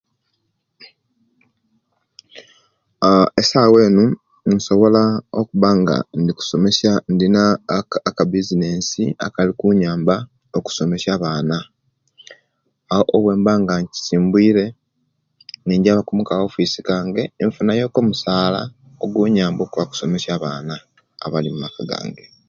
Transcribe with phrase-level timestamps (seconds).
[3.09, 4.05] Aaah esawa eno
[4.53, 5.01] nsobola
[5.49, 7.43] kubanga ndikusomesya ndina
[8.17, 10.15] kabizinensi akalikunyamba
[10.57, 11.57] okusomesya abaana,
[12.91, 14.65] aa obwebanga nsibwiire
[15.65, 18.61] ninjabaku mukawofisi kanga nfuunayoku musaala
[19.03, 20.73] okunyamba okwaaba okusomesya abaana
[21.25, 22.23] abali omumaka gange.